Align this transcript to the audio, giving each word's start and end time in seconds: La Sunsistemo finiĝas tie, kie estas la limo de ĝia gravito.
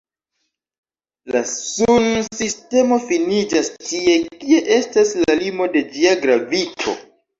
La 1.33 1.41
Sunsistemo 1.49 2.99
finiĝas 3.11 3.69
tie, 3.89 4.17
kie 4.45 4.63
estas 4.79 5.13
la 5.23 5.37
limo 5.43 5.69
de 5.77 5.85
ĝia 5.99 6.17
gravito. 6.25 6.97